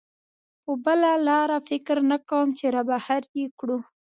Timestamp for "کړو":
3.59-3.79